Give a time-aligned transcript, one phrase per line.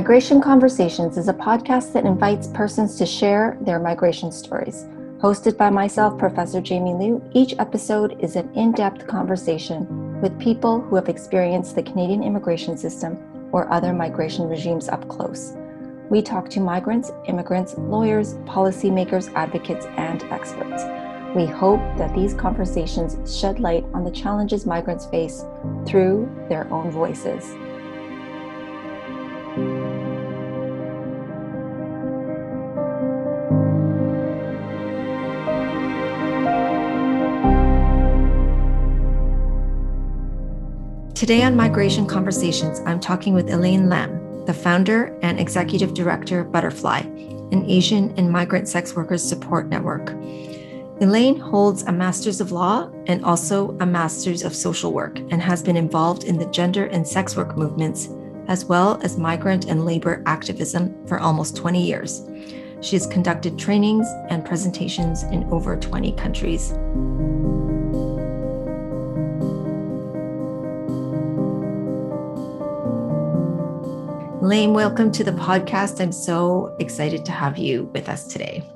[0.00, 4.86] Migration Conversations is a podcast that invites persons to share their migration stories.
[5.18, 10.80] Hosted by myself, Professor Jamie Liew, each episode is an in depth conversation with people
[10.80, 13.18] who have experienced the Canadian immigration system
[13.52, 15.54] or other migration regimes up close.
[16.08, 20.82] We talk to migrants, immigrants, lawyers, policymakers, advocates, and experts.
[21.36, 25.44] We hope that these conversations shed light on the challenges migrants face
[25.84, 27.54] through their own voices.
[41.30, 46.50] Today on Migration Conversations, I'm talking with Elaine Lam, the founder and executive director of
[46.50, 47.02] Butterfly,
[47.52, 50.10] an Asian and migrant sex workers support network.
[51.00, 55.62] Elaine holds a Master's of Law and also a Master's of Social Work and has
[55.62, 58.08] been involved in the gender and sex work movements,
[58.48, 62.28] as well as migrant and labor activism for almost 20 years.
[62.80, 66.72] She has conducted trainings and presentations in over 20 countries.
[74.42, 76.00] Elaine, welcome to the podcast.
[76.00, 78.66] I'm so excited to have you with us today.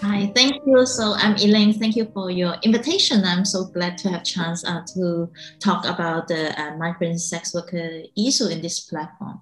[0.00, 0.86] Hi, thank you.
[0.86, 1.72] So I'm Elaine.
[1.72, 3.24] Thank you for your invitation.
[3.24, 7.52] I'm so glad to have a chance uh, to talk about the uh, migrant sex
[7.52, 9.40] worker issue in this platform.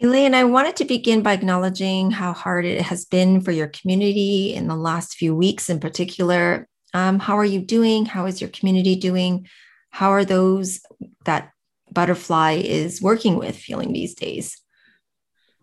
[0.00, 4.54] Elaine, I wanted to begin by acknowledging how hard it has been for your community
[4.54, 6.66] in the last few weeks in particular.
[6.94, 8.06] Um, how are you doing?
[8.06, 9.46] How is your community doing?
[9.90, 10.80] How are those
[11.26, 11.52] that
[11.92, 14.58] Butterfly is working with feeling these days?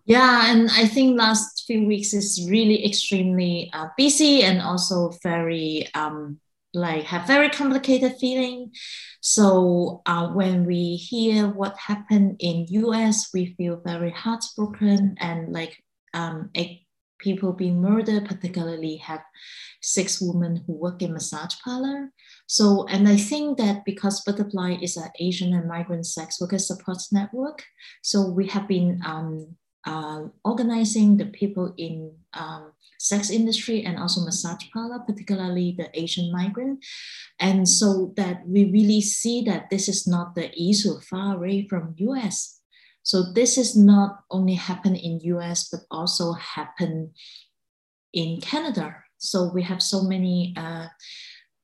[0.04, 5.88] Yeah, and I think last few weeks is really extremely uh, busy and also very
[5.94, 6.40] um,
[6.72, 8.72] like have very complicated feeling.
[9.20, 15.82] So uh, when we hear what happened in US, we feel very heartbroken and like
[16.14, 16.50] um,
[17.18, 19.22] people being murdered, particularly have
[19.82, 22.10] six women who work in massage parlor.
[22.50, 26.98] So, and I think that because Butterfly is an Asian and migrant sex worker support
[27.12, 27.62] network,
[28.02, 29.54] so we have been um,
[29.86, 36.32] uh, organizing the people in um, sex industry and also massage parlor, particularly the Asian
[36.32, 36.84] migrant.
[37.38, 41.94] And so that we really see that this is not the issue far away from
[41.98, 42.62] US.
[43.04, 47.12] So this is not only happen in US, but also happen
[48.12, 48.96] in Canada.
[49.18, 50.88] So we have so many uh,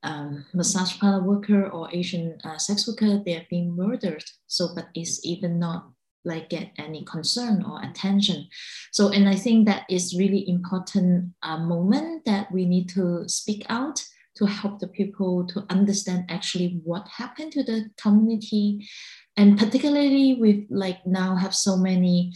[0.07, 4.25] um, massage parlor worker or Asian uh, sex worker, they are being murdered.
[4.47, 5.91] So, but it's even not
[6.25, 8.49] like get any concern or attention.
[8.93, 13.65] So, and I think that is really important uh, moment that we need to speak
[13.69, 14.03] out
[14.37, 18.87] to help the people to understand actually what happened to the community,
[19.37, 22.33] and particularly with like now have so many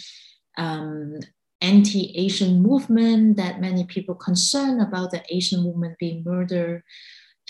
[0.56, 1.19] um,
[1.60, 6.82] anti-Asian movement that many people concerned about the Asian woman being murdered.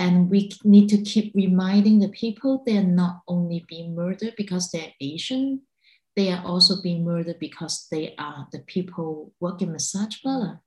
[0.00, 4.94] And we need to keep reminding the people they're not only being murdered because they're
[4.98, 5.60] Asian,
[6.16, 10.62] they are also being murdered because they are the people work in massage parlor.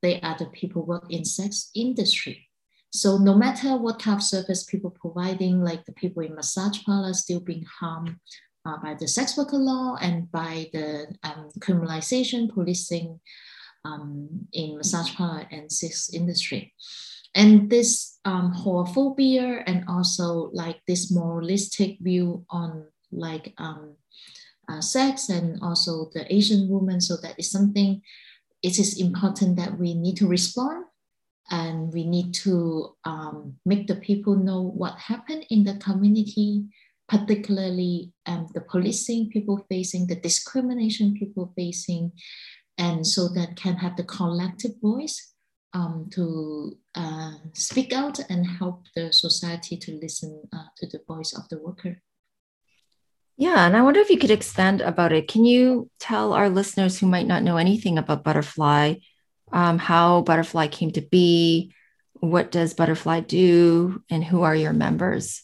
[0.00, 2.48] They are the people work in sex industry.
[2.90, 7.12] So no matter what kind of service people providing, like the people in massage parlor
[7.12, 8.16] still being harmed
[8.64, 13.20] uh, by the sex worker law and by the um, criminalization policing
[13.84, 16.72] um, in massage parlor and sex industry.
[17.34, 23.96] And this um, homophobia and also like this moralistic view on like um,
[24.68, 27.00] uh, sex and also the Asian woman.
[27.00, 28.02] So that is something
[28.62, 30.84] it is important that we need to respond
[31.50, 36.64] and we need to um, make the people know what happened in the community,
[37.08, 42.12] particularly um, the policing people facing, the discrimination people facing,
[42.78, 45.32] and so that can have the collective voice
[45.72, 51.32] um, to uh, speak out and help the society to listen uh, to the voice
[51.36, 52.02] of the worker.
[53.36, 55.28] Yeah, and I wonder if you could expand about it.
[55.28, 58.96] Can you tell our listeners who might not know anything about Butterfly
[59.52, 61.72] um, how Butterfly came to be?
[62.14, 65.42] What does Butterfly do, and who are your members?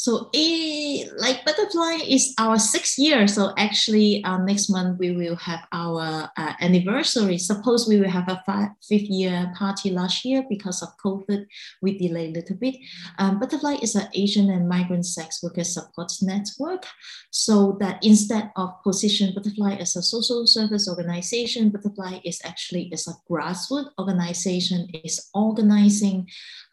[0.00, 3.28] So it, like Butterfly is our sixth year.
[3.28, 7.36] So actually uh, next month we will have our uh, anniversary.
[7.36, 11.44] Suppose we will have a five, fifth year party last year because of COVID,
[11.82, 12.76] we delayed a little bit.
[13.18, 16.86] Um, Butterfly is an Asian and migrant sex worker support network.
[17.30, 23.06] So that instead of position Butterfly as a social service organization, Butterfly is actually is
[23.06, 26.26] a grassroots organization, is organizing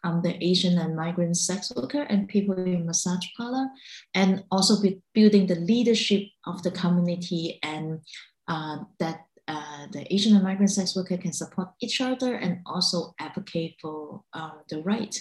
[0.08, 3.68] um, the Asian and migrant sex worker and people in massage parlor,
[4.14, 8.00] and also be building the leadership of the community and
[8.48, 13.14] uh, that uh, the Asian and migrant sex worker can support each other and also
[13.18, 15.18] advocate for uh, the right.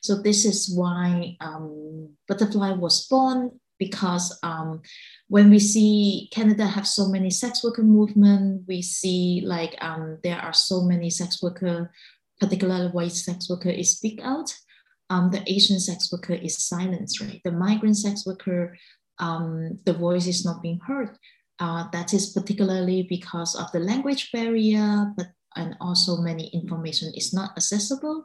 [0.00, 4.82] So this is why um, Butterfly was born because um,
[5.28, 10.38] when we see Canada have so many sex worker movement, we see like um, there
[10.38, 11.90] are so many sex worker,
[12.44, 14.54] particularly white sex worker is speak out.
[15.10, 17.40] Um, the Asian sex worker is silenced, right?
[17.44, 18.76] The migrant sex worker,
[19.18, 21.10] um, the voice is not being heard.
[21.60, 27.32] Uh, that is particularly because of the language barrier, but and also many information is
[27.32, 28.24] not accessible.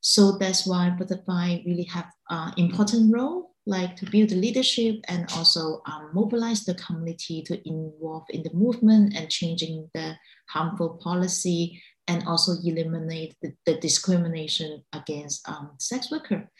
[0.00, 5.30] So that's why Butterfly really have uh, important role, like to build the leadership and
[5.36, 10.14] also um, mobilize the community to involve in the movement and changing the
[10.50, 16.50] harmful policy and also eliminate the, the discrimination against um, sex worker.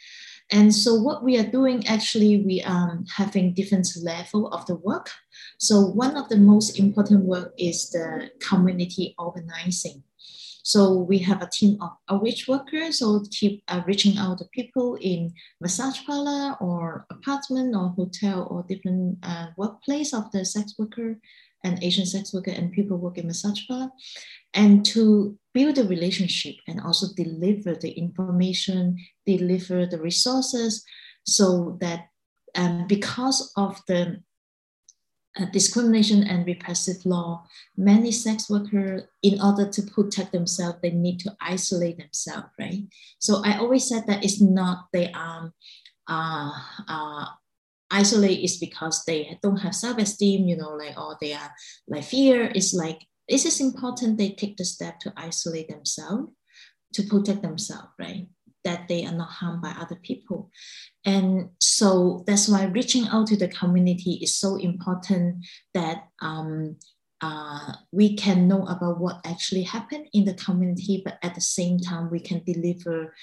[0.51, 4.75] And so what we are doing, actually, we are um, having different level of the
[4.75, 5.09] work.
[5.57, 10.03] So one of the most important work is the community organizing.
[10.63, 14.97] So we have a team of outreach workers, so keep uh, reaching out to people
[14.99, 15.31] in
[15.61, 21.19] massage parlor or apartment or hotel or different uh, workplace of the sex worker
[21.65, 23.89] and Asian sex worker and people work in massage parlor,
[24.53, 30.85] and to build a relationship and also deliver the information, deliver the resources,
[31.25, 32.07] so that
[32.55, 34.21] um, because of the
[35.37, 37.43] uh, discrimination and repressive law,
[37.75, 42.83] many sex workers, in order to protect themselves, they need to isolate themselves, right?
[43.19, 45.51] So I always said that it's not they are
[46.07, 46.51] uh,
[46.87, 47.25] uh,
[47.91, 51.51] isolate is because they don't have self-esteem, you know, like or they are
[51.87, 52.99] like fear is like
[53.29, 56.29] this is important they take the step to isolate themselves
[56.93, 58.27] to protect themselves, right?
[58.63, 60.49] That they are not harmed by other people.
[61.03, 66.77] And so that's why reaching out to the community is so important that um,
[67.21, 71.79] uh, we can know about what actually happened in the community, but at the same
[71.79, 73.13] time, we can deliver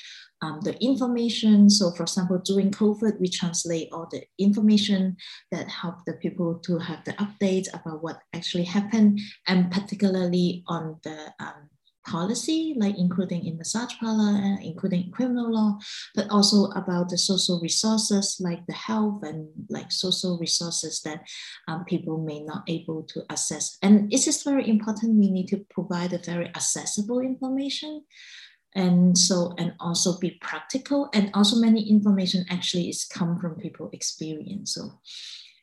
[0.41, 1.69] um, the information.
[1.71, 5.17] So for example, during COVID, we translate all the information
[5.51, 10.99] that help the people to have the updates about what actually happened, and particularly on
[11.05, 11.69] the um,
[12.07, 15.79] policy, like including in massage parlor, including criminal law,
[16.15, 21.23] but also about the social resources like the health and like social resources that
[21.69, 23.79] um, people may not able to access.
[23.83, 25.19] And it is very important.
[25.19, 28.05] We need to provide a very accessible information.
[28.75, 31.11] And so, and also be practical.
[31.13, 34.75] And also many information actually is come from people experience.
[34.75, 35.01] So,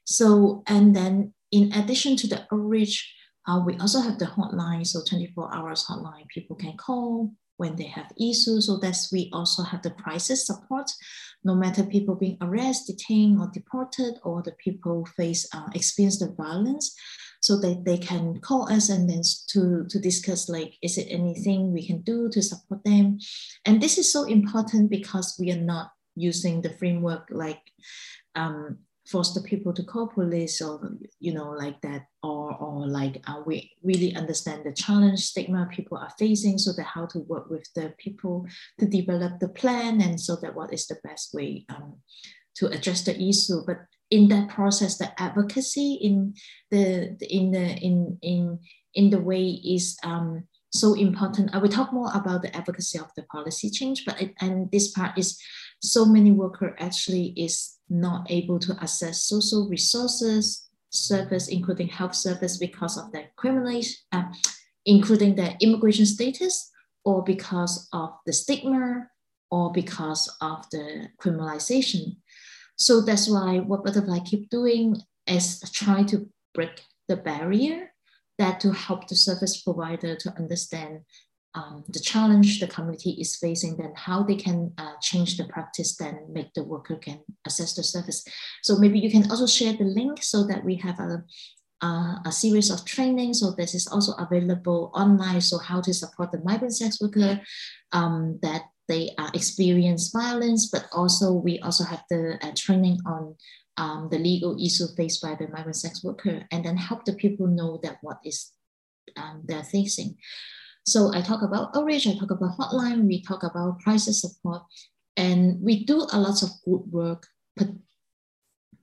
[0.06, 3.15] so, and then in addition to the outreach,
[3.49, 6.27] uh, we also have the hotline, so 24 hours hotline.
[6.27, 8.67] People can call when they have issues.
[8.67, 10.89] So that's we also have the crisis support,
[11.43, 16.31] no matter people being arrested, detained, or deported, or the people face uh, experience the
[16.37, 16.95] violence.
[17.41, 21.73] So they, they can call us and then to, to discuss like, is it anything
[21.73, 23.17] we can do to support them?
[23.65, 27.61] And this is so important because we are not using the framework like
[28.35, 28.79] um,
[29.09, 33.41] force the people to call police or you know like that or or like uh,
[33.45, 37.68] we really understand the challenge stigma people are facing so that how to work with
[37.75, 38.45] the people
[38.80, 41.95] to develop the plan and so that what is the best way um,
[42.56, 43.78] to address the issue but
[44.11, 46.33] in that process the advocacy in
[46.71, 48.59] the in the in in
[48.94, 51.54] in the way is um, so important.
[51.54, 54.92] I will talk more about the advocacy of the policy change, but it, and this
[54.92, 55.39] part is
[55.81, 62.57] so many worker actually is not able to access social resources, service, including health service
[62.57, 63.81] because of their criminal,
[64.11, 64.23] uh,
[64.85, 66.71] including their immigration status,
[67.05, 69.07] or because of the stigma,
[69.51, 72.17] or because of the criminalization.
[72.77, 77.91] So that's why what Butterfly keep doing is try to break the barrier
[78.37, 81.01] that to help the service provider to understand
[81.56, 85.95] um, the challenge the community is facing, then how they can uh, change the practice,
[85.95, 88.23] then make the worker can access the service.
[88.61, 91.23] So maybe you can also share the link so that we have a,
[91.81, 93.33] uh, a series of training.
[93.33, 95.41] So this is also available online.
[95.41, 97.41] So how to support the migrant sex worker
[97.94, 103.35] um, that they uh, experience violence, but also we also have the uh, training on
[103.77, 107.47] um, the legal issue faced by the migrant sex worker, and then help the people
[107.47, 108.51] know that what is
[109.15, 110.18] um, they're facing.
[110.89, 114.63] So I talk about outreach, I talk about hotline, we talk about crisis support,
[115.15, 117.27] and we do a lot of good work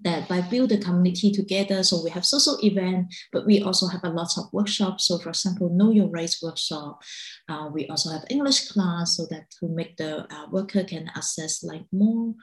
[0.02, 1.82] that by build the community together.
[1.82, 5.06] So we have social event, but we also have a lot of workshops.
[5.06, 7.02] So for example, know your rights workshop.
[7.48, 11.64] Uh, we also have English class so that to make the uh, worker can access
[11.64, 12.34] like more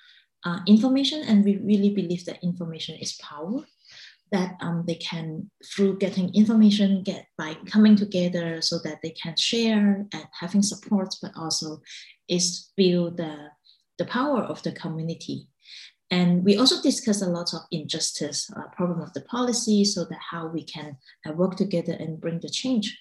[0.45, 3.63] uh, information, and we really believe that information is power.
[4.33, 9.35] That um, they can, through getting information, get by coming together so that they can
[9.37, 11.81] share and having support, but also
[12.27, 13.35] is feel the,
[13.99, 15.47] the power of the community.
[16.09, 20.19] And we also discuss a lot of injustice, uh, problem of the policy, so that
[20.31, 20.97] how we can
[21.27, 22.99] uh, work together and bring the change.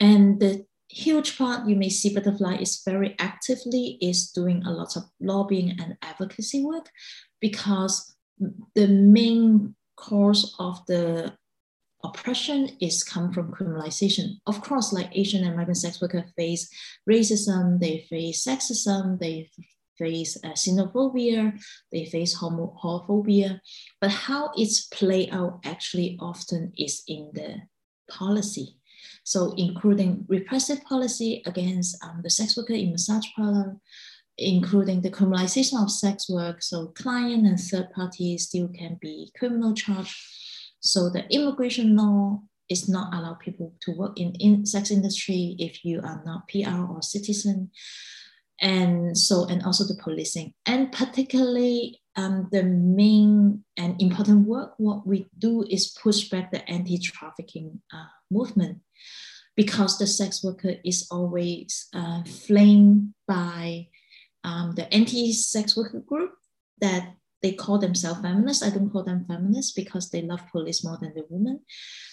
[0.00, 4.96] And the huge part you may see Butterfly is very actively is doing a lot
[4.96, 6.90] of lobbying and advocacy work
[7.40, 8.14] because
[8.74, 11.32] the main cause of the
[12.04, 14.40] oppression is come from criminalization.
[14.46, 16.68] Of course, like Asian and migrant sex workers face
[17.08, 19.48] racism, they face sexism, they
[19.98, 21.56] face uh, xenophobia,
[21.92, 23.60] they face homophobia,
[24.00, 27.60] but how it's played out actually often is in the
[28.10, 28.76] policy.
[29.24, 33.76] So including repressive policy against um, the sex worker in massage parlor,
[34.38, 36.62] including the criminalization of sex work.
[36.62, 40.16] So client and third parties still can be criminal charged.
[40.80, 45.84] So the immigration law is not allow people to work in, in sex industry if
[45.84, 47.70] you are not PR or citizen.
[48.60, 50.54] And so, and also the policing.
[50.66, 56.68] And particularly um, the main and important work, what we do is push back the
[56.70, 58.78] anti-trafficking uh, movement
[59.56, 63.88] because the sex worker is always uh, flamed by
[64.44, 66.32] um, the anti-sex worker group
[66.80, 68.64] that they call themselves feminists.
[68.64, 71.60] I don't call them feminists because they love police more than the women.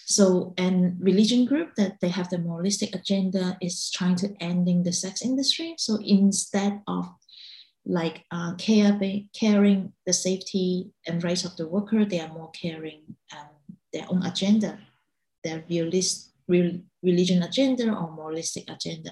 [0.06, 4.92] So, and religion group that they have the moralistic agenda is trying to ending the
[4.92, 5.74] sex industry.
[5.78, 7.08] So instead of
[7.86, 8.98] like uh, care,
[9.38, 13.48] caring the safety and rights of the worker, they are more caring um,
[13.92, 14.78] their own agenda,
[15.44, 19.10] their realist, real, religion agenda or moralistic agenda.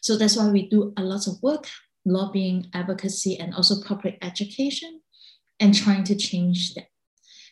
[0.00, 1.66] So that's why we do a lot of work,
[2.06, 5.00] lobbying, advocacy, and also public education,
[5.60, 6.86] and trying to change that.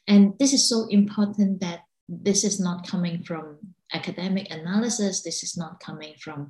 [0.07, 3.59] And this is so important that this is not coming from
[3.93, 5.23] academic analysis.
[5.23, 6.49] This is not coming from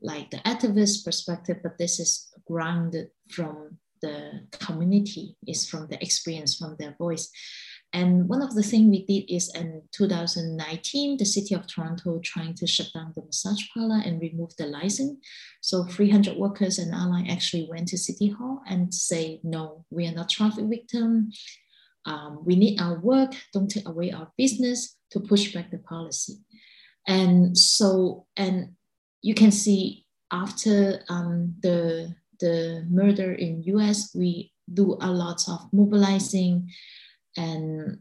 [0.00, 6.56] like the activist perspective, but this is grounded from the community, is from the experience,
[6.56, 7.30] from their voice.
[7.92, 12.54] And one of the things we did is in 2019, the city of Toronto trying
[12.54, 15.18] to shut down the massage parlor and remove the license.
[15.62, 20.12] So 300 workers and allies actually went to City Hall and say, no, we are
[20.12, 21.30] not traffic victim.
[22.04, 26.34] Um, we need our work, don't take away our business to push back the policy.
[27.06, 28.74] And so, and
[29.22, 35.72] you can see after um, the, the murder in US, we do a lot of
[35.72, 36.70] mobilizing
[37.38, 37.98] and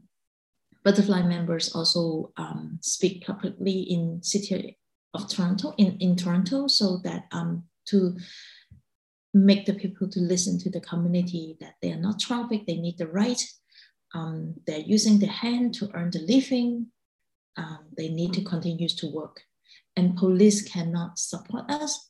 [0.84, 4.78] butterfly members also um, speak publicly in city
[5.14, 8.18] of Toronto in, in Toronto so that um, to
[9.34, 12.98] make the people to listen to the community that they are not trafficked, they need
[12.98, 13.42] the right,
[14.16, 16.88] um, they're using the hand to earn the living,
[17.58, 19.42] um, they need to continue to work.
[19.96, 22.10] And police cannot support us,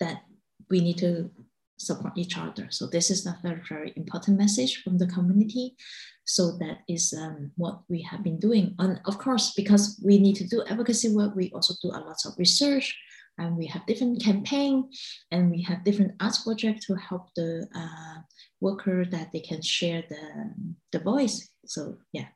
[0.00, 0.22] that
[0.70, 1.30] we need to
[1.76, 2.68] support each other.
[2.70, 5.76] So this is a very, very important message from the community.
[6.24, 8.74] So that is um, what we have been doing.
[8.78, 12.16] And of course, because we need to do advocacy work, we also do a lot
[12.24, 12.96] of research
[13.38, 14.88] and we have different campaign
[15.30, 18.20] and we have different arts projects to help the uh,
[18.60, 20.54] worker that they can share the,
[20.92, 21.50] the voice.
[21.66, 22.26] So yeah.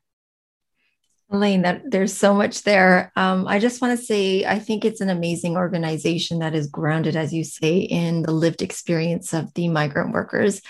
[1.31, 3.13] Elaine, that there's so much there.
[3.15, 7.17] Um, I just want to say, I think it's an amazing organization that is grounded,
[7.17, 10.63] as you say, in the lived experience of the migrant workers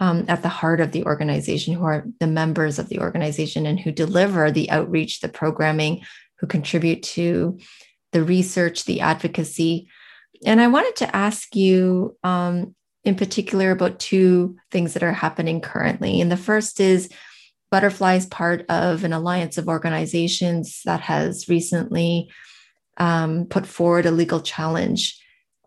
[0.00, 3.78] um, at the heart of the organization, who are the members of the organization and
[3.78, 6.02] who deliver the outreach, the programming,
[6.38, 7.58] who contribute to
[8.12, 9.88] the research, the advocacy.
[10.46, 12.74] And I wanted to ask you, um,
[13.04, 16.20] in particular, about two things that are happening currently.
[16.20, 17.10] And the first is
[17.70, 22.30] Butterfly is part of an alliance of organizations that has recently
[22.96, 25.20] um, put forward a legal challenge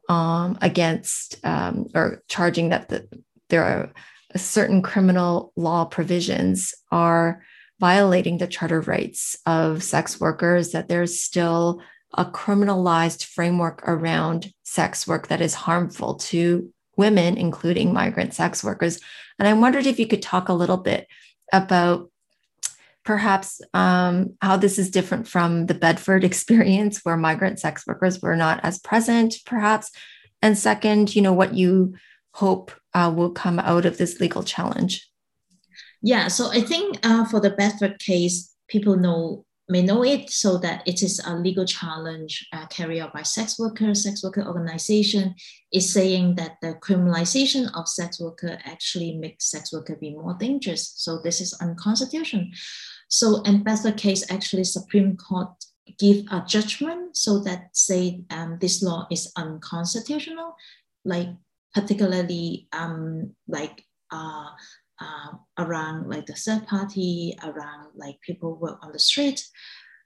[0.09, 3.07] um, against um, or charging that the,
[3.49, 3.91] there are
[4.35, 7.43] certain criminal law provisions are
[7.79, 11.81] violating the charter rights of sex workers, that there's still
[12.17, 18.99] a criminalized framework around sex work that is harmful to women, including migrant sex workers.
[19.39, 21.07] And I wondered if you could talk a little bit
[21.51, 22.09] about
[23.03, 28.35] perhaps um, how this is different from the Bedford experience where migrant sex workers were
[28.35, 29.91] not as present, perhaps.
[30.41, 31.95] And second, you know, what you
[32.33, 35.07] hope uh, will come out of this legal challenge.
[36.01, 40.57] Yeah, so I think uh, for the Bedford case, people know may know it so
[40.57, 44.03] that it is a legal challenge uh, carried out by sex workers.
[44.03, 45.33] Sex worker organization
[45.71, 50.93] is saying that the criminalization of sex worker actually makes sex worker be more dangerous.
[50.97, 52.47] So this is unconstitutional.
[53.09, 55.49] So in Bedford case, actually Supreme Court
[55.97, 60.55] give a judgment so that say um, this law is unconstitutional,
[61.05, 61.29] like
[61.73, 64.49] particularly um, like uh,
[65.01, 69.39] uh, around like the third party, around like people work on the street.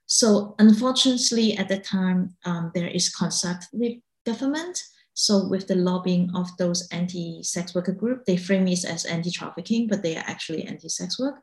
[0.06, 4.76] So unfortunately, at the time, um, there is conservative government.
[5.14, 10.02] So with the lobbying of those anti-sex worker group, they frame it as anti-trafficking, but
[10.02, 11.36] they are actually anti-sex work.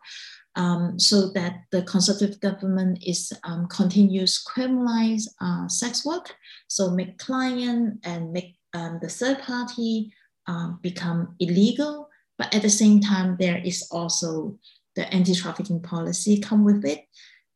[0.55, 6.36] Um, so that the conservative government is um, continues criminalize uh, sex work,
[6.67, 10.13] so make client and make um, the third party
[10.45, 12.07] um, become illegal.
[12.37, 14.57] But at the same time, there is also
[14.95, 17.05] the anti-trafficking policy come with it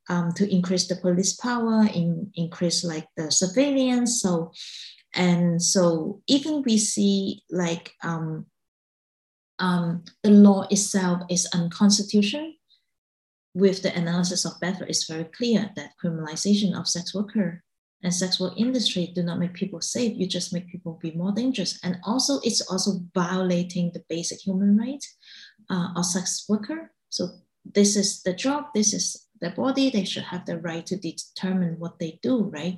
[0.10, 4.22] um, to increase the police power, in, increase like the surveillance.
[4.22, 4.52] So,
[5.14, 8.46] and so even we see like um,
[9.60, 12.54] um, the law itself is unconstitutional.
[13.54, 17.64] With the analysis of Bedford, it's very clear that criminalization of sex worker
[18.04, 20.14] and sex work industry do not make people safe.
[20.16, 21.80] You just make people be more dangerous.
[21.84, 25.18] And also, it's also violating the basic human rights
[25.70, 26.92] uh, of sex worker.
[27.10, 27.30] So
[27.66, 28.66] this is the job.
[28.74, 29.90] This is their body.
[29.90, 32.78] They should have the right to determine what they do, right?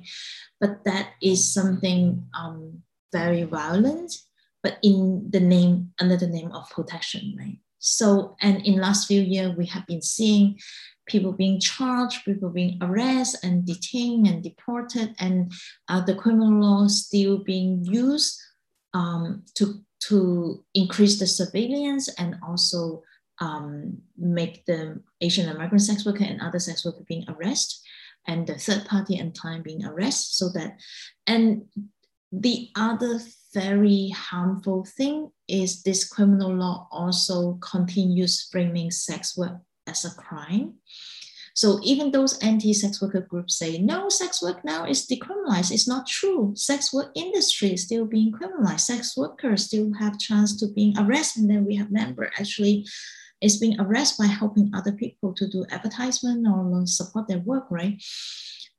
[0.60, 4.14] But that is something um, very violent,
[4.62, 7.58] but in the name under the name of protection, right?
[7.78, 10.58] So, and in last few years, we have been seeing
[11.10, 15.52] people being charged, people being arrested and detained and deported, and
[15.88, 18.40] uh, the criminal law still being used
[18.94, 23.02] um, to, to increase the surveillance and also
[23.40, 27.80] um, make the Asian and American sex worker and other sex worker being arrested
[28.26, 30.78] and the third party and client being arrested so that,
[31.26, 31.64] and
[32.32, 33.18] the other
[33.52, 39.56] very harmful thing is this criminal law also continues framing sex work
[39.90, 40.74] as a crime.
[41.54, 45.72] So even those anti-sex worker groups say, no, sex work now is decriminalized.
[45.72, 46.52] It's not true.
[46.54, 48.80] Sex work industry is still being criminalized.
[48.80, 51.42] Sex workers still have chance to being arrested.
[51.42, 52.86] And then we have member actually
[53.42, 58.00] is being arrested by helping other people to do advertisement or support their work, right?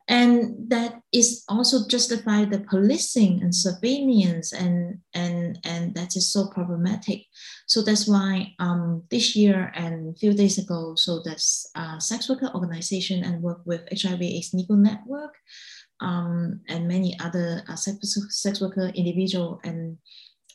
[0.07, 6.47] And that is also justify the policing and surveillance and and and that is so
[6.49, 7.25] problematic.
[7.67, 12.29] So that's why um, this year and a few days ago so that's uh, sex
[12.29, 15.35] worker organization and work with hiv aids legal network
[16.01, 19.97] um, and many other uh, sex, sex worker individual and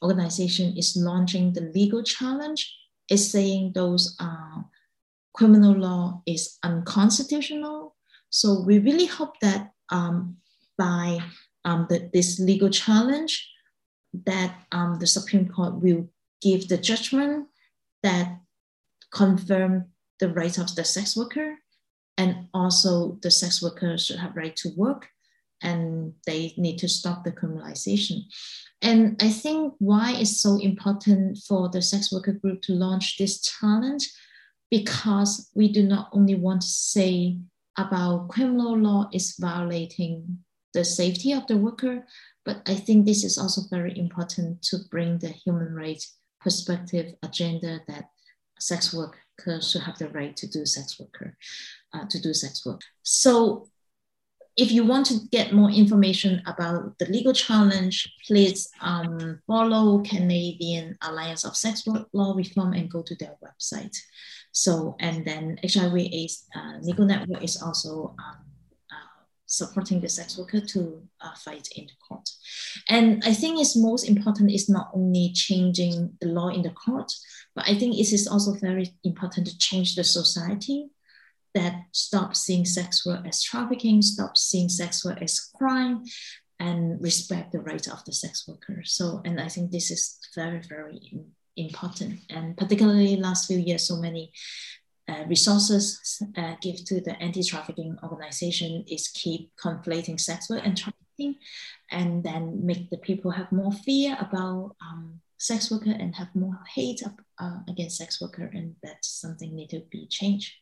[0.02, 2.74] organization is launching the legal challenge.
[3.08, 4.62] Is saying those uh,
[5.32, 7.94] criminal law is unconstitutional
[8.30, 10.36] so we really hope that um,
[10.78, 11.18] by
[11.64, 13.48] um, the, this legal challenge,
[14.24, 16.08] that um, the Supreme Court will
[16.40, 17.48] give the judgment
[18.02, 18.40] that
[19.12, 19.86] confirm
[20.20, 21.56] the rights of the sex worker,
[22.16, 25.08] and also the sex worker should have right to work,
[25.62, 28.22] and they need to stop the criminalization.
[28.82, 33.40] And I think why it's so important for the sex worker group to launch this
[33.40, 34.10] challenge,
[34.70, 37.38] because we do not only want to say
[37.76, 40.38] about criminal law is violating
[40.72, 42.06] the safety of the worker,
[42.44, 47.80] but I think this is also very important to bring the human rights perspective agenda
[47.88, 48.10] that
[48.58, 51.36] sex workers should have the right to do sex worker,
[51.92, 52.82] uh, to do sex work.
[53.02, 53.68] So
[54.56, 60.96] if you want to get more information about the legal challenge, please um, follow Canadian
[61.02, 63.96] Alliance of Sex Law Reform and go to their website.
[64.56, 68.36] So, and then HIV AIDS uh, legal network is also um,
[68.90, 72.26] uh, supporting the sex worker to uh, fight in the court.
[72.88, 77.12] And I think it's most important is not only changing the law in the court,
[77.54, 80.88] but I think it is also very important to change the society
[81.54, 86.02] that stop seeing sex work as trafficking, stop seeing sex work as crime,
[86.58, 88.80] and respect the rights of the sex worker.
[88.84, 90.98] So, and I think this is very, very
[91.56, 92.20] important.
[92.30, 94.32] And particularly last few years, so many
[95.08, 101.36] uh, resources uh, give to the anti-trafficking organization is keep conflating sex work and trafficking,
[101.90, 106.58] and then make the people have more fear about um, sex worker and have more
[106.74, 107.02] hate
[107.38, 110.52] uh, against sex worker, and that's something need to be changed.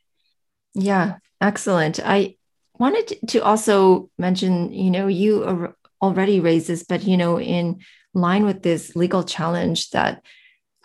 [0.75, 2.01] Yeah, excellent.
[2.05, 2.37] I
[2.79, 7.81] wanted to also mention, you know, you already raised this, but you know, in
[8.13, 10.23] line with this legal challenge that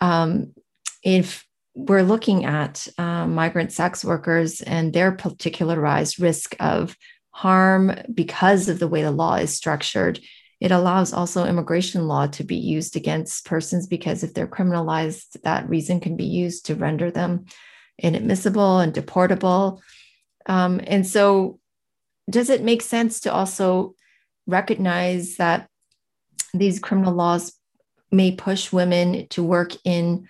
[0.00, 0.54] um,
[1.02, 6.96] if we're looking at uh, migrant sex workers and their particularized risk of
[7.30, 10.20] harm because of the way the law is structured.
[10.60, 15.68] It allows also immigration law to be used against persons because if they're criminalized, that
[15.68, 17.46] reason can be used to render them
[17.98, 19.80] inadmissible and deportable.
[20.46, 21.58] Um, and so,
[22.28, 23.94] does it make sense to also
[24.46, 25.68] recognize that
[26.52, 27.52] these criminal laws
[28.10, 30.28] may push women to work in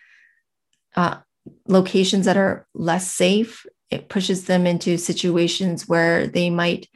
[0.96, 1.18] uh,
[1.66, 3.66] locations that are less safe.
[3.90, 6.88] It pushes them into situations where they might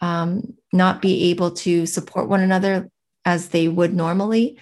[0.00, 2.88] um, not be able to support one another
[3.24, 4.58] as they would normally.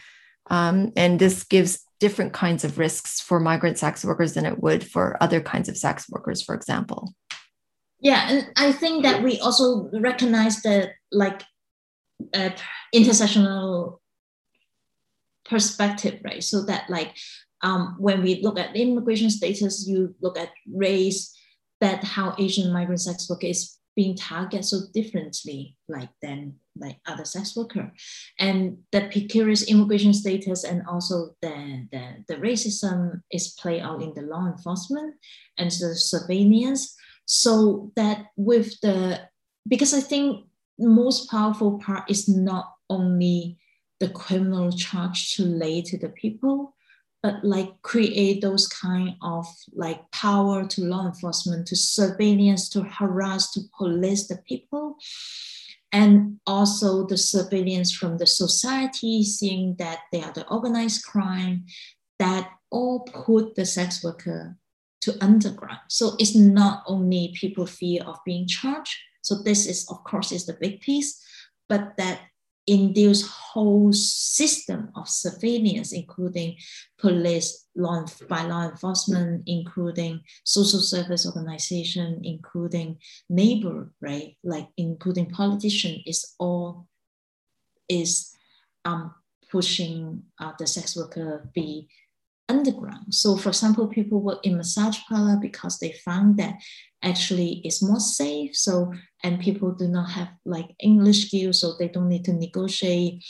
[0.48, 4.88] Um, and this gives different kinds of risks for migrant sex workers than it would
[4.88, 7.14] for other kinds of sex workers, for example.
[8.00, 11.42] Yeah, and I think that we also recognize that like
[12.34, 12.50] uh,
[12.94, 13.98] intersectional
[15.48, 16.42] perspective, right?
[16.42, 17.16] So that like
[17.62, 21.34] um, when we look at immigration status, you look at race,
[21.80, 27.24] that how Asian migrant sex worker is being targeted so differently like than like other
[27.24, 27.90] sex worker
[28.38, 34.12] and the precarious immigration status and also the, the, the racism is played out in
[34.14, 35.14] the law enforcement
[35.56, 39.18] and the surveillance so that with the
[39.66, 40.46] because i think
[40.78, 43.56] most powerful part is not only
[44.00, 46.74] the criminal charge to lay to the people,
[47.22, 53.52] but like create those kind of like power to law enforcement, to surveillance, to harass,
[53.52, 54.96] to police the people.
[55.92, 61.64] And also the surveillance from the society, seeing that they are the organized crime,
[62.18, 64.56] that all put the sex worker
[65.00, 65.78] to underground.
[65.88, 68.96] So it's not only people fear of being charged.
[69.22, 71.22] So this is, of course, is the big piece,
[71.68, 72.20] but that
[72.66, 76.56] in this whole system of surveillance, including
[76.98, 82.98] police, law, by law enforcement, including social service organization, including
[83.28, 84.36] neighbor, right?
[84.42, 86.88] Like including politician, is all
[87.88, 88.32] is
[88.84, 89.14] um,
[89.50, 91.88] pushing uh, the sex worker be
[92.48, 93.14] underground.
[93.14, 96.54] So for example, people work in massage parlor because they found that
[97.02, 98.56] actually it's more safe.
[98.56, 103.24] So, and people do not have like English skills, so they don't need to negotiate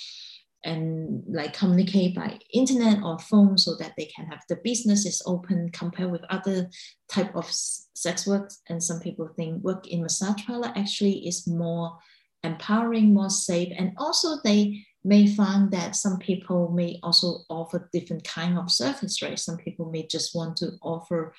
[0.65, 5.23] and like communicate by internet or phone so that they can have the business is
[5.25, 6.69] open compared with other
[7.09, 8.51] type of sex work.
[8.69, 11.97] And some people think work in massage parlor actually is more
[12.43, 13.73] empowering, more safe.
[13.79, 19.23] And also they may find that some people may also offer different kind of service,
[19.23, 19.39] right?
[19.39, 21.33] Some people may just want to offer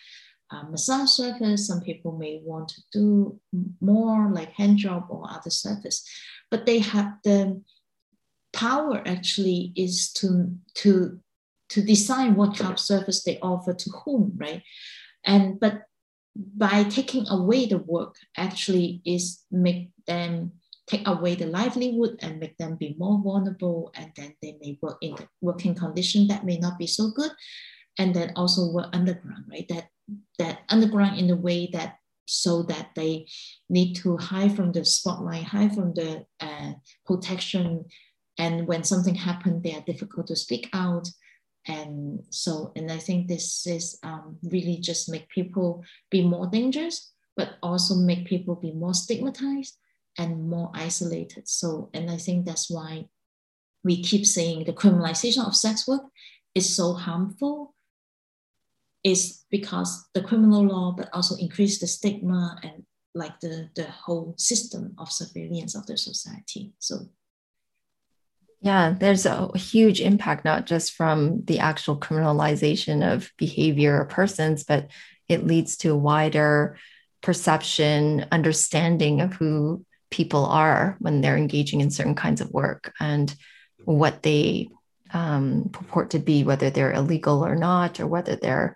[0.50, 1.68] uh, massage service.
[1.68, 3.40] Some people may want to do
[3.82, 6.08] more like hand job or other service,
[6.50, 7.62] but they have the
[8.54, 11.20] power actually is to to
[11.70, 14.64] to decide what kind of service they offer to whom, right?
[15.26, 15.84] And but
[16.36, 20.54] by taking away the work, actually is make them
[20.88, 24.98] take away the livelihood and make them be more vulnerable and then they may work
[25.02, 27.32] in the working condition that may not be so good.
[28.00, 29.68] And then also work underground right?
[29.70, 29.90] That
[30.40, 33.28] that underground in a way that so that they
[33.70, 36.74] need to hide from the spotlight hide from the uh,
[37.06, 37.86] protection.
[38.38, 41.10] And when something happened they are difficult to speak out.
[41.68, 47.12] And so and i think this is um, really just make people be more dangerous
[47.36, 49.78] but also make people be more stigmatized
[50.18, 51.48] and more isolated.
[51.48, 53.06] So, and I think that's why
[53.84, 56.04] we keep saying the criminalization of sex work
[56.56, 57.76] is so harmful
[59.04, 64.36] is because the criminal law, but also increase the stigma and like the, the whole
[64.38, 66.74] system of surveillance of the society.
[66.80, 67.08] So
[68.62, 74.64] yeah, there's a huge impact, not just from the actual criminalization of behavior or persons,
[74.64, 74.88] but
[75.30, 76.78] it leads to a wider
[77.22, 83.34] perception, understanding of who people are when they're engaging in certain kinds of work and
[83.86, 84.70] what they
[85.14, 88.76] um, purport to be, whether they're illegal or not, or whether they're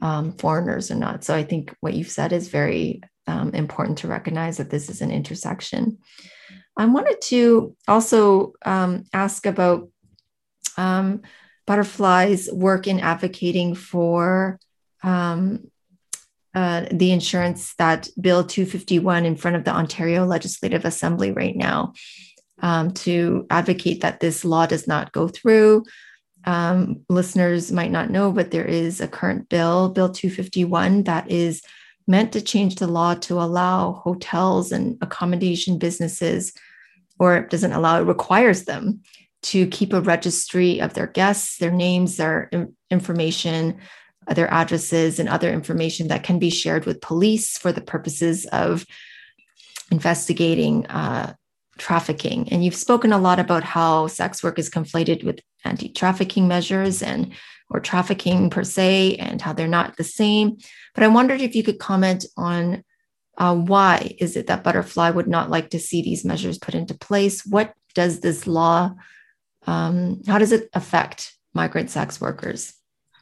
[0.00, 1.24] um, foreigners or not.
[1.24, 5.00] So I think what you've said is very um, important to recognize that this is
[5.00, 5.98] an intersection.
[6.76, 9.88] I wanted to also um, ask about
[10.76, 11.22] um,
[11.66, 14.58] Butterfly's work in advocating for
[15.02, 15.70] um,
[16.58, 21.92] uh, the insurance that Bill 251 in front of the Ontario Legislative Assembly right now
[22.58, 25.84] um, to advocate that this law does not go through.
[26.46, 31.62] Um, listeners might not know, but there is a current bill, Bill 251, that is
[32.08, 36.52] meant to change the law to allow hotels and accommodation businesses,
[37.20, 39.02] or it doesn't allow, it requires them
[39.42, 42.50] to keep a registry of their guests, their names, their
[42.90, 43.78] information
[44.28, 48.84] other addresses and other information that can be shared with police for the purposes of
[49.90, 51.34] investigating uh,
[51.78, 52.48] trafficking.
[52.52, 57.32] And you've spoken a lot about how sex work is conflated with anti-trafficking measures and
[57.70, 60.56] or trafficking per se, and how they're not the same.
[60.94, 62.82] But I wondered if you could comment on
[63.36, 66.94] uh, why is it that Butterfly would not like to see these measures put into
[66.94, 67.44] place?
[67.44, 68.94] What does this law,
[69.66, 72.72] um, how does it affect migrant sex workers?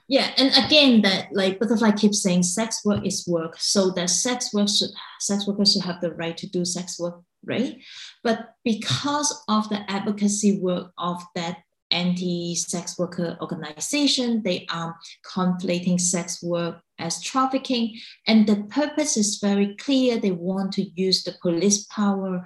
[0.09, 4.55] Yeah, and again, that like Butterfly keeps saying, sex work is work, so that sex
[4.55, 4.91] work should
[5.21, 7.81] sex workers should have the right to do sex work, right?
[8.23, 11.59] But because of the advocacy work of that
[11.91, 14.97] anti-sex worker organization, they are
[15.35, 20.19] conflating sex work as trafficking, and the purpose is very clear.
[20.19, 22.45] They want to use the police power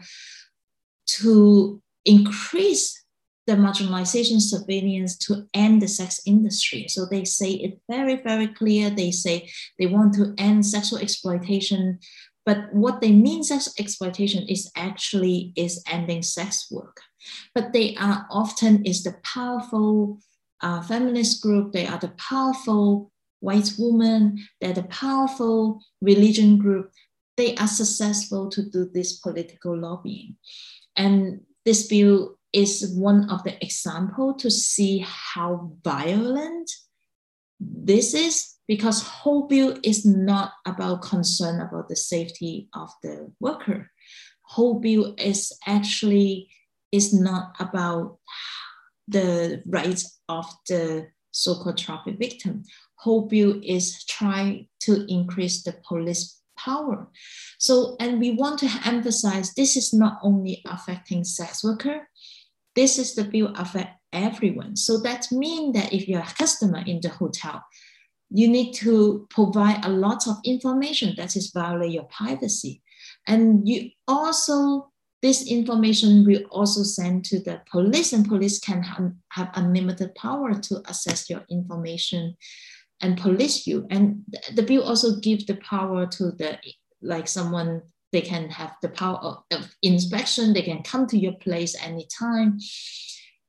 [1.06, 2.99] to increase
[3.46, 6.86] the marginalization surveillance to end the sex industry.
[6.88, 8.90] So they say it very, very clear.
[8.90, 11.98] They say they want to end sexual exploitation.
[12.46, 17.00] But what they mean sex exploitation is actually is ending sex work.
[17.54, 20.20] But they are often is the powerful
[20.60, 21.72] uh, feminist group.
[21.72, 24.46] They are the powerful white woman.
[24.60, 26.90] They're the powerful religion group.
[27.36, 30.36] They are successful to do this political lobbying.
[30.96, 36.70] And this bill is one of the example to see how violent
[37.60, 43.90] this is because whole bill is not about concern about the safety of the worker.
[44.42, 46.48] Whole bill is actually
[46.92, 48.18] is not about
[49.06, 52.64] the rights of the so-called traffic victim.
[52.96, 57.08] Whole bill is trying to increase the police power.
[57.58, 62.08] So and we want to emphasize this is not only affecting sex worker
[62.74, 64.76] this is the bill affect everyone.
[64.76, 67.64] So that means that if you're a customer in the hotel,
[68.30, 72.82] you need to provide a lot of information that is violate your privacy.
[73.26, 79.12] And you also, this information will also send to the police and police can have,
[79.30, 82.36] have unlimited power to access your information
[83.02, 83.86] and police you.
[83.90, 84.22] And
[84.54, 86.58] the bill also gives the power to the,
[87.02, 90.52] like someone they can have the power of, of inspection.
[90.52, 92.58] They can come to your place anytime.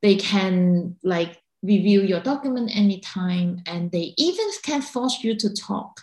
[0.02, 6.02] They can like review your document anytime, and they even can force you to talk.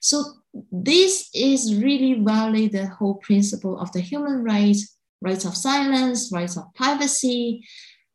[0.00, 0.24] So
[0.70, 6.56] this is really valid the whole principle of the human rights, rights of silence, rights
[6.56, 7.66] of privacy.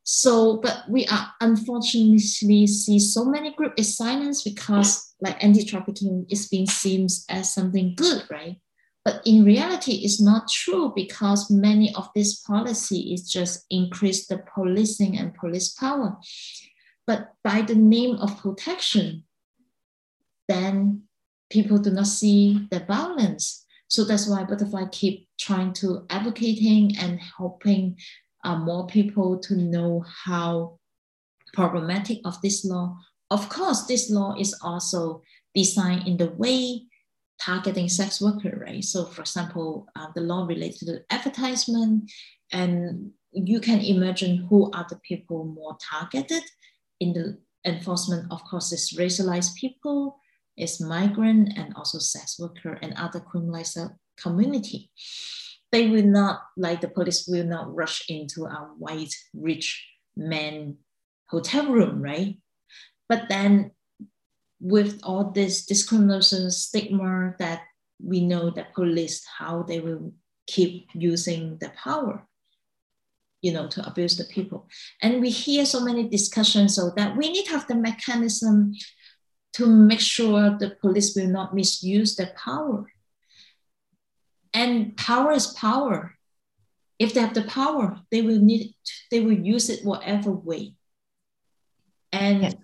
[0.03, 6.47] So, but we are unfortunately see so many group is silenced because like anti-trafficking is
[6.47, 8.57] being seen as something good, right?
[9.05, 14.43] But in reality, it's not true because many of this policy is just increase the
[14.53, 16.17] policing and police power.
[17.07, 19.23] But by the name of protection,
[20.47, 21.03] then
[21.49, 23.65] people do not see the violence.
[23.87, 27.97] So that's why Butterfly keep trying to advocating and helping
[28.43, 30.77] uh, more people to know how
[31.53, 32.97] problematic of this law.
[33.31, 35.23] Of course, this law is also
[35.55, 36.88] designed in the way
[37.39, 38.83] targeting sex worker, right?
[38.83, 42.11] So, for example, uh, the law related to advertisement,
[42.51, 46.43] and you can imagine who are the people more targeted
[46.99, 48.27] in the enforcement.
[48.31, 50.17] Of course, is racialized people,
[50.57, 54.91] is migrant, and also sex worker and other criminalized community.
[55.71, 59.85] They will not, like the police will not rush into a white rich
[60.17, 60.77] man
[61.29, 62.37] hotel room, right?
[63.07, 63.71] But then
[64.59, 67.61] with all this discrimination stigma that
[68.01, 70.13] we know that police how they will
[70.47, 72.25] keep using the power
[73.41, 74.67] you know to abuse the people.
[75.01, 78.73] And we hear so many discussions so that we need to have the mechanism
[79.53, 82.91] to make sure the police will not misuse their power.
[84.53, 86.15] And power is power.
[86.97, 88.75] If they have the power they will need
[89.09, 90.75] they will use it whatever way.
[92.11, 92.55] And yes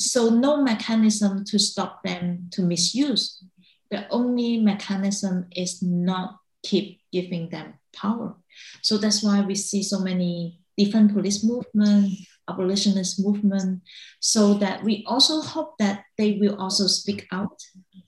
[0.00, 3.42] so no mechanism to stop them to misuse.
[3.90, 8.36] The only mechanism is not keep giving them power.
[8.82, 12.14] So that's why we see so many different police movement,
[12.48, 13.82] abolitionist movement,
[14.20, 17.60] so that we also hope that they will also speak out.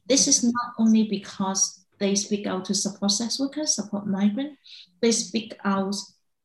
[0.07, 4.57] This is not only because they speak out to support sex workers, support migrants,
[5.01, 5.95] they speak out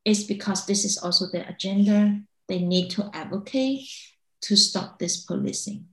[0.03, 2.19] is because this is also their agenda.
[2.47, 3.87] They need to advocate
[4.41, 5.85] to stop this policing.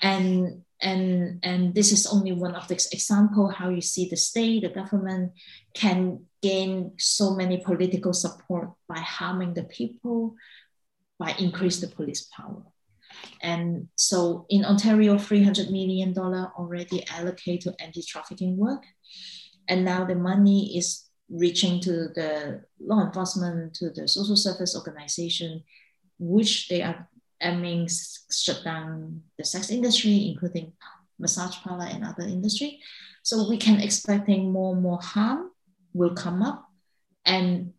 [0.00, 4.62] And, and, and this is only one of the example how you see the state,
[4.62, 5.32] the government
[5.74, 10.34] can gain so many political support by harming the people,
[11.18, 12.62] by increase the police power.
[13.40, 18.84] And so in Ontario, $300 million already allocated to anti-trafficking work.
[19.68, 25.62] And now the money is reaching to the law enforcement, to the social service organization,
[26.18, 27.08] which they are
[27.42, 27.88] aiming
[28.30, 30.72] shut down the sex industry, including
[31.18, 32.80] massage parlor and other industry.
[33.22, 35.50] So we can expecting more and more harm
[35.94, 36.68] will come up
[37.24, 37.72] and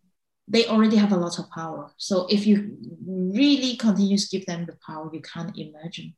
[0.46, 1.90] they already have a lot of power.
[1.96, 6.14] So if you really continue to give them the power, you can't imagine.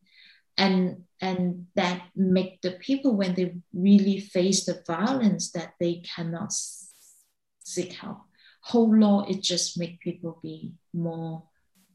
[0.59, 6.53] And and that make the people when they really face the violence that they cannot
[7.63, 8.19] seek help.
[8.63, 11.45] Whole law it just make people be more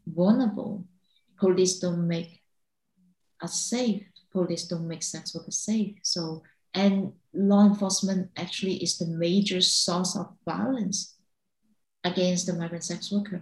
[0.07, 0.85] vulnerable.
[1.41, 2.41] Police don't make
[3.41, 4.04] us safe.
[4.32, 5.95] Police don't make sex workers safe.
[6.04, 11.15] So and law enforcement actually is the major source of violence
[12.04, 13.41] against the migrant sex worker.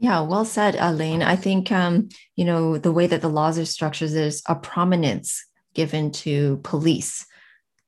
[0.00, 1.22] Yeah, well said, Elaine.
[1.22, 5.46] I think um, you know the way that the laws are structured is a prominence
[5.74, 7.24] given to police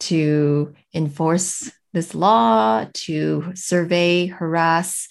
[0.01, 5.09] to enforce this law, to survey, harass,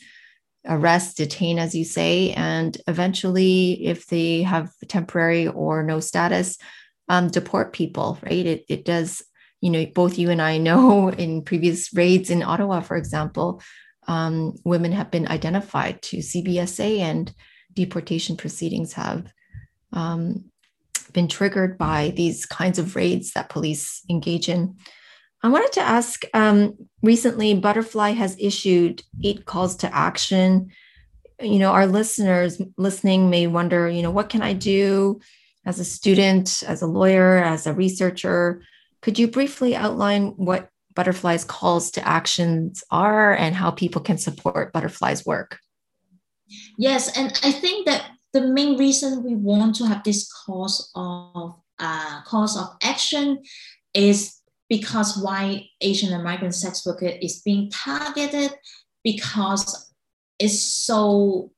[0.65, 6.57] arrest, detain, as you say, and eventually, if they have temporary or no status,
[7.07, 8.19] um, deport people.
[8.23, 8.45] Right?
[8.45, 9.23] It it does.
[9.61, 13.61] You know, both you and I know in previous raids in Ottawa, for example,
[14.07, 17.33] um, women have been identified to CBSA and
[17.73, 19.31] deportation proceedings have
[19.93, 20.45] um,
[21.13, 24.77] been triggered by these kinds of raids that police engage in.
[25.41, 30.69] I wanted to ask um, recently, Butterfly has issued eight calls to action.
[31.41, 35.21] You know, our listeners listening may wonder, you know, what can I do
[35.65, 38.61] as a student, as a lawyer, as a researcher?
[39.01, 44.73] Could you briefly outline what Butterfly's calls to actions are and how people can support
[44.73, 45.59] Butterfly's work.
[46.77, 51.55] Yes, and I think that the main reason we want to have this cause of
[51.79, 53.41] uh, of action
[53.93, 54.35] is
[54.69, 58.53] because why Asian and migrant sex worker is being targeted
[59.03, 59.91] because
[60.37, 61.51] it's so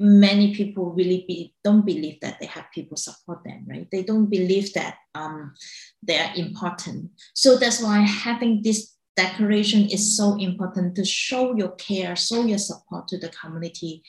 [0.00, 3.88] many people really be, don't believe that they have people support them, right?
[3.90, 5.54] They don't believe that um,
[6.02, 7.10] they are important.
[7.34, 12.58] So that's why having this declaration is so important to show your care, show your
[12.58, 14.04] support to the community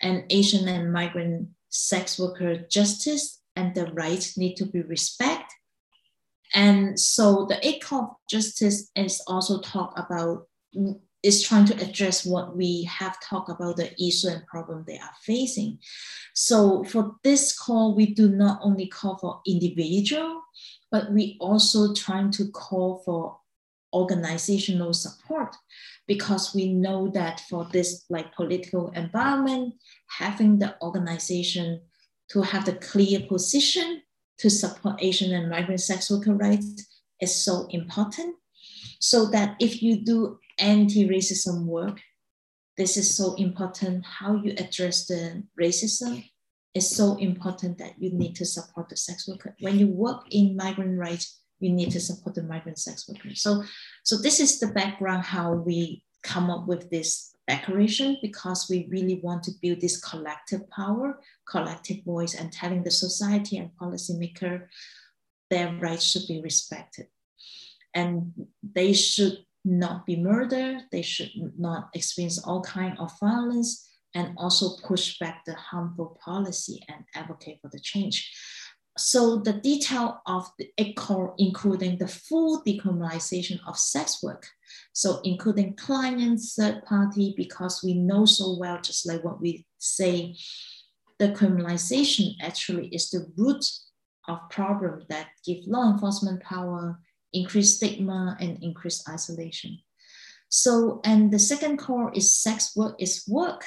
[0.00, 5.54] and Asian and migrant sex worker justice and the rights need to be respected.
[6.56, 10.48] And so the eight of justice is also talk about
[11.22, 15.16] is trying to address what we have talked about the issue and problem they are
[15.22, 15.78] facing.
[16.34, 20.42] So for this call, we do not only call for individual,
[20.90, 23.38] but we also trying to call for
[23.92, 25.54] organizational support
[26.06, 29.74] because we know that for this like political environment,
[30.08, 31.82] having the organization
[32.30, 34.02] to have the clear position
[34.38, 36.86] to support Asian and migrant sex worker rights
[37.20, 38.36] is so important.
[39.00, 42.00] So that if you do anti-racism work.
[42.76, 44.04] This is so important.
[44.04, 46.28] How you address the racism
[46.74, 49.56] is so important that you need to support the sex worker.
[49.60, 53.34] When you work in migrant rights, you need to support the migrant sex worker.
[53.34, 53.64] So,
[54.04, 59.20] so this is the background how we come up with this declaration because we really
[59.22, 64.66] want to build this collective power, collective voice, and telling the society and policymaker
[65.50, 67.06] their rights should be respected.
[67.94, 68.32] And
[68.62, 74.76] they should not be murdered, they should not experience all kind of violence, and also
[74.86, 78.32] push back the harmful policy and advocate for the change.
[78.98, 84.46] So the detail of the ACORD, including the full decriminalization of sex work,
[84.92, 90.34] so including clients, third party, because we know so well, just like what we say,
[91.18, 93.64] the criminalization actually is the root
[94.28, 96.98] of problem that give law enforcement power,
[97.32, 99.78] increase stigma and increase isolation.
[100.48, 103.64] So, and the second core is sex work is work.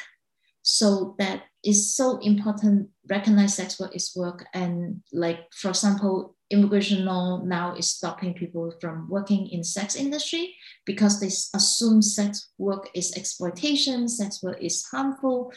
[0.72, 4.46] So that is so important, recognize sex work is work.
[4.54, 10.56] And like, for example, immigration law now is stopping people from working in sex industry
[10.86, 11.26] because they
[11.58, 15.52] assume sex work is exploitation, sex work is harmful.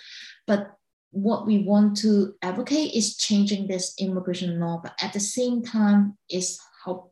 [0.47, 0.73] But
[1.11, 6.17] what we want to advocate is changing this immigration law, but at the same time
[6.31, 7.11] is how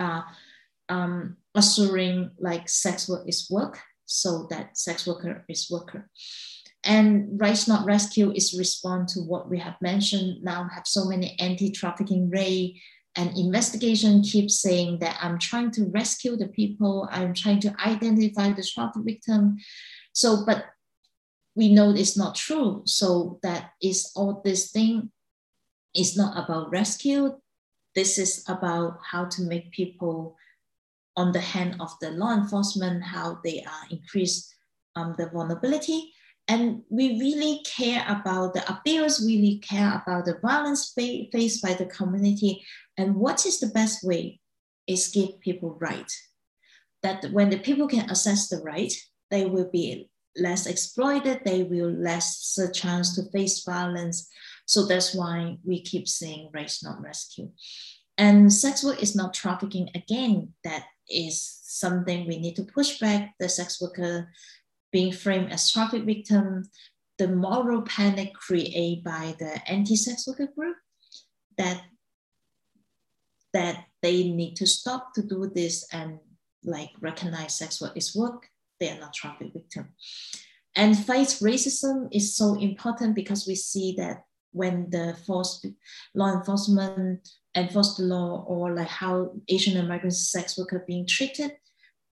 [0.00, 0.22] uh,
[0.88, 6.10] um, assuring like sex work is work so that sex worker is worker
[6.84, 11.36] and rights not rescue is respond to what we have mentioned now have so many
[11.38, 12.78] anti-trafficking raid
[13.16, 18.52] and investigation keeps saying that i'm trying to rescue the people i'm trying to identify
[18.52, 19.56] the traffic victim
[20.12, 20.66] so but
[21.56, 25.10] we know it's not true so that is all this thing
[25.94, 27.38] is not about rescue.
[27.94, 30.36] This is about how to make people
[31.16, 34.52] on the hand of the law enforcement, how they are increase
[34.96, 36.12] um, the vulnerability.
[36.46, 41.72] And we really care about the abuse, really care about the violence fa- faced by
[41.74, 42.62] the community.
[42.98, 44.40] And what is the best way
[44.86, 46.10] is give people right.
[47.02, 48.92] That when the people can access the right,
[49.30, 54.28] they will be less exploited, they will less a chance to face violence.
[54.66, 57.50] So that's why we keep saying race, not rescue.
[58.16, 59.90] And sex work is not trafficking.
[59.94, 63.34] Again, that is something we need to push back.
[63.38, 64.28] The sex worker
[64.94, 66.62] being framed as traffic victim,
[67.18, 70.76] the moral panic created by the anti-sex worker group
[71.58, 71.82] that
[73.52, 76.18] that they need to stop to do this and
[76.64, 79.88] like recognize sex work is work they are not traffic victim.
[80.76, 84.22] And fight racism is so important because we see that
[84.52, 85.64] when the force
[86.14, 91.52] law enforcement enforce the law or like how Asian American sex workers being treated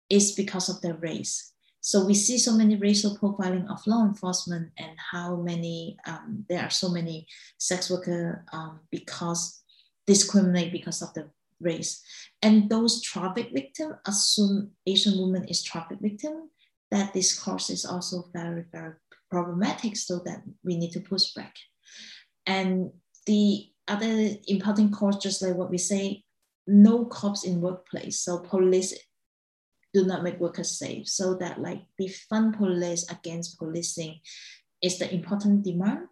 [0.08, 1.54] is because of their race.
[1.88, 6.60] So we see so many racial profiling of law enforcement and how many um, there
[6.60, 7.26] are so many
[7.56, 9.62] sex worker um, because
[10.06, 11.30] discriminate because of the
[11.62, 12.02] race.
[12.42, 16.50] And those traffic victims assume Asian woman is traffic victim
[16.90, 18.92] that this course is also very, very
[19.30, 21.54] problematic so that we need to push back.
[22.44, 22.90] And
[23.24, 26.22] the other important course, just like what we say,
[26.66, 28.20] no cops in workplace.
[28.20, 28.92] So police
[29.94, 31.08] do not make workers safe.
[31.08, 34.20] So that like defund police against policing
[34.82, 36.08] is the important demand.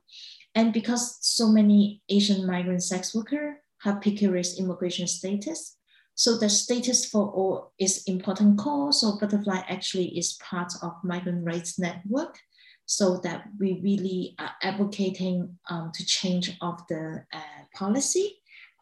[0.55, 5.77] And because so many Asian migrant sex workers have precarious immigration status,
[6.15, 8.91] so the status for all is important call.
[8.91, 12.39] So Butterfly actually is part of Migrant Rights Network
[12.87, 18.39] so that we really are advocating um, to change of the uh, policy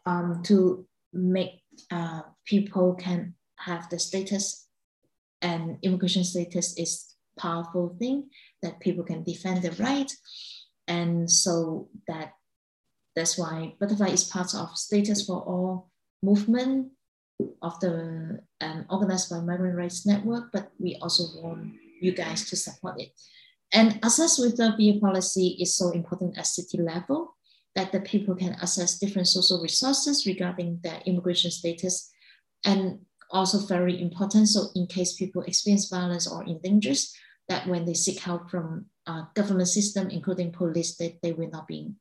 [0.06, 4.63] um, to make uh, people can have the status
[5.44, 8.28] and immigration status is a powerful thing
[8.62, 10.10] that people can defend their right
[10.88, 12.32] and so that
[13.14, 15.90] that's why butterfly is part of status for all
[16.22, 16.90] movement
[17.62, 22.56] of the um, organized by Migrant Rights Network, but we also want you guys to
[22.56, 23.10] support it.
[23.72, 27.36] And access with the via policy is so important at city level
[27.74, 32.10] that the people can access different social resources regarding their immigration status
[32.64, 33.00] and
[33.34, 34.48] also very important.
[34.48, 37.12] So in case people experience violence or in dangers,
[37.48, 41.68] that when they seek help from uh, government system, including police, that they will not
[41.68, 41.92] be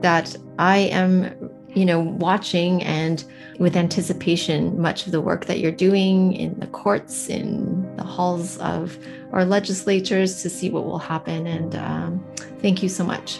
[0.00, 3.22] that I am, you know, watching and
[3.60, 8.58] with anticipation much of the work that you're doing in the courts, in the halls
[8.58, 8.98] of
[9.30, 11.46] our legislatures to see what will happen.
[11.46, 12.26] And um,
[12.58, 13.38] thank you so much.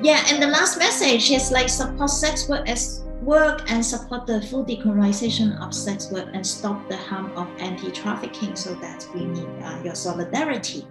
[0.00, 4.40] Yeah, and the last message is like support sex work as work and support the
[4.40, 9.48] full decriminalization of sex work and stop the harm of anti-trafficking so that we need
[9.64, 10.86] uh, your solidarity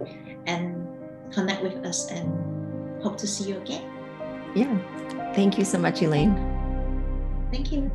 [0.46, 0.86] and
[1.32, 2.28] connect with us and
[3.02, 3.90] hope to see you again.
[4.54, 5.32] Yeah.
[5.34, 6.34] Thank you so much, Elaine.
[7.50, 7.90] Thank you.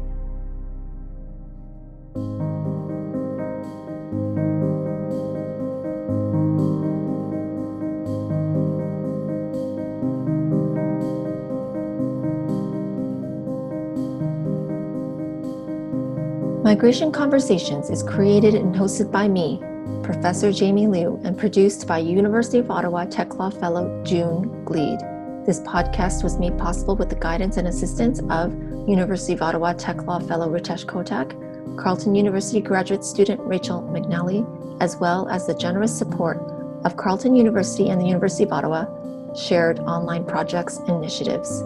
[16.64, 19.60] Migration Conversations is created and hosted by me,
[20.04, 25.00] Professor Jamie Liew, and produced by University of Ottawa Tech Law Fellow June Gleed.
[25.48, 28.54] This podcast was made possible with the guidance and assistance of
[28.88, 31.32] University of Ottawa Tech Law Fellow Ritesh Kotak,
[31.80, 34.46] Carleton University graduate student Rachel McNally,
[34.80, 36.38] as well as the generous support
[36.86, 38.86] of Carleton University and the University of Ottawa
[39.34, 41.64] shared online projects and initiatives.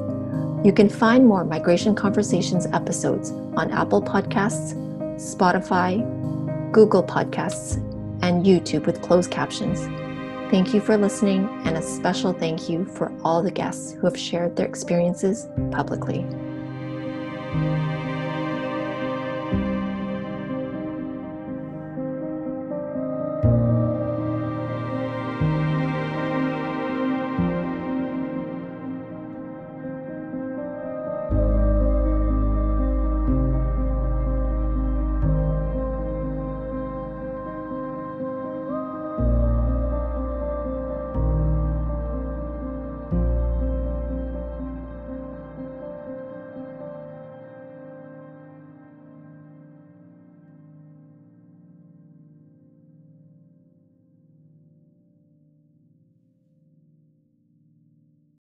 [0.63, 4.81] You can find more Migration Conversations episodes on Apple Podcasts,
[5.15, 6.01] Spotify,
[6.71, 7.77] Google Podcasts,
[8.21, 9.85] and YouTube with closed captions.
[10.51, 14.17] Thank you for listening, and a special thank you for all the guests who have
[14.17, 16.25] shared their experiences publicly.